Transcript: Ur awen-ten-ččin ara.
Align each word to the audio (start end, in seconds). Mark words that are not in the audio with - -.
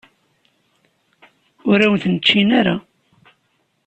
Ur 1.69 1.79
awen-ten-ččin 1.85 2.49
ara. 2.59 2.75